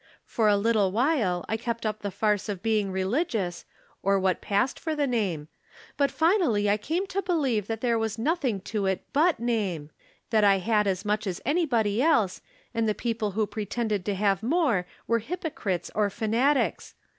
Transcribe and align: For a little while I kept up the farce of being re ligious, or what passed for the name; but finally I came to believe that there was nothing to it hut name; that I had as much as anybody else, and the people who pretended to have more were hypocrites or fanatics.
For 0.25 0.47
a 0.47 0.57
little 0.57 0.91
while 0.91 1.45
I 1.47 1.57
kept 1.57 1.85
up 1.85 1.99
the 2.01 2.09
farce 2.09 2.49
of 2.49 2.63
being 2.63 2.91
re 2.91 3.05
ligious, 3.05 3.65
or 4.01 4.17
what 4.19 4.41
passed 4.41 4.79
for 4.79 4.95
the 4.95 5.05
name; 5.05 5.47
but 5.95 6.09
finally 6.09 6.67
I 6.67 6.77
came 6.77 7.05
to 7.05 7.21
believe 7.21 7.67
that 7.67 7.81
there 7.81 7.99
was 7.99 8.17
nothing 8.17 8.61
to 8.61 8.87
it 8.87 9.03
hut 9.13 9.39
name; 9.39 9.91
that 10.31 10.43
I 10.43 10.57
had 10.57 10.87
as 10.87 11.05
much 11.05 11.27
as 11.27 11.39
anybody 11.45 12.01
else, 12.01 12.41
and 12.73 12.89
the 12.89 12.95
people 12.95 13.33
who 13.33 13.45
pretended 13.45 14.03
to 14.05 14.15
have 14.15 14.41
more 14.41 14.87
were 15.05 15.19
hypocrites 15.19 15.91
or 15.93 16.09
fanatics. 16.09 16.95